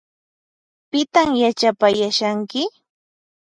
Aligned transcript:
Pitan 0.89 1.29
yachapayashanki? 1.41 2.61